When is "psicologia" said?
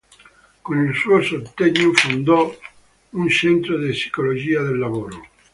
3.91-4.63